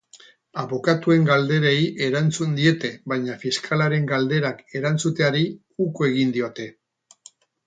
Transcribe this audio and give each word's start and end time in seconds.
Abokatuen 0.61 1.25
galderei 1.27 1.73
erantzun 2.05 2.55
diete, 2.61 2.91
baina 3.13 3.35
fiskalaren 3.43 4.09
galderak 4.13 4.65
erantzuteari 4.81 5.45
uko 5.87 6.09
egin 6.11 6.35
diote. 6.39 6.69